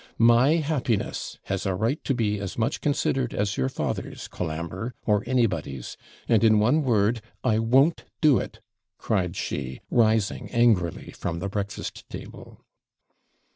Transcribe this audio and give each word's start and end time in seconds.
My 0.17 0.53
happiness 0.53 1.37
has 1.43 1.67
a 1.67 1.75
right 1.75 2.03
to 2.05 2.15
be 2.15 2.39
as 2.39 2.57
much 2.57 2.81
considered 2.81 3.35
as 3.35 3.55
your 3.55 3.69
father's, 3.69 4.27
Colambre, 4.27 4.95
or 5.05 5.21
anybody's; 5.27 5.95
and, 6.27 6.43
in 6.43 6.57
one 6.57 6.81
word, 6.81 7.21
I 7.43 7.59
won't 7.59 8.05
do 8.19 8.39
it,' 8.39 8.61
cried 8.97 9.35
she, 9.35 9.79
rising 9.91 10.49
angrily 10.49 11.11
from 11.11 11.37
the 11.37 11.49
breakfast 11.49 12.09
table. 12.09 12.63